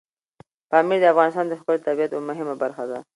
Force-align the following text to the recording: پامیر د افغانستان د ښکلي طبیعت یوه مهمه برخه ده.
پامیر 0.71 0.99
د 1.01 1.05
افغانستان 1.13 1.45
د 1.47 1.53
ښکلي 1.59 1.79
طبیعت 1.87 2.11
یوه 2.11 2.27
مهمه 2.29 2.55
برخه 2.63 2.83
ده. 2.89 2.99